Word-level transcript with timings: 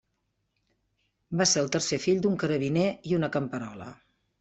Va 1.43 1.47
ser 1.51 1.63
el 1.67 1.71
tercer 1.77 2.03
fill 2.09 2.25
d'un 2.27 2.41
carabiner 2.47 2.91
i 3.13 3.19
una 3.23 3.35
camperola. 3.41 3.97